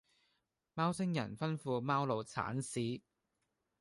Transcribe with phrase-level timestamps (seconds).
[0.73, 3.03] 貓星人吩咐貓奴剷屎